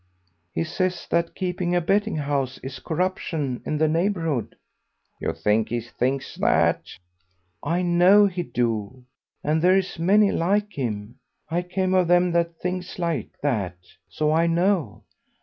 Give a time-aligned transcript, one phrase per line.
[0.51, 4.55] "He says that keeping a betting house is corruption in the neighbourhood."
[5.19, 6.97] "You think he thinks that?"
[7.63, 9.05] "I know he do;
[9.43, 11.17] and there is many like him.
[11.51, 13.75] I come of them that thinks like that,
[14.09, 15.03] so I know.